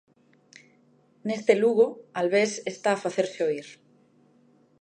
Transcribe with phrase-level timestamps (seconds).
[1.27, 1.87] Neste Lugo,
[2.19, 3.67] Albés está a facerse oír.